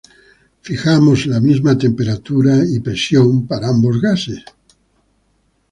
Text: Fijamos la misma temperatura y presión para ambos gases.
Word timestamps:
Fijamos 0.67 1.27
la 1.27 1.39
misma 1.39 1.77
temperatura 1.77 2.57
y 2.67 2.79
presión 2.79 3.45
para 3.45 3.67
ambos 3.69 4.01
gases. 4.01 4.43